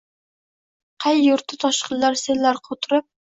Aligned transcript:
Qay 1.05 1.19
yurtda 1.27 1.59
toshqinlar, 1.65 2.19
sellar 2.23 2.61
quturib 2.71 3.09